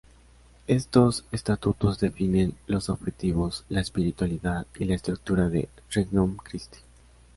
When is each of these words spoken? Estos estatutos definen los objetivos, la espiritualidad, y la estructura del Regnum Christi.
Estos 0.65 1.25
estatutos 1.31 1.99
definen 1.99 2.55
los 2.65 2.89
objetivos, 2.89 3.65
la 3.69 3.81
espiritualidad, 3.81 4.65
y 4.79 4.85
la 4.85 4.95
estructura 4.95 5.47
del 5.47 5.69
Regnum 5.91 6.37
Christi. 6.37 6.79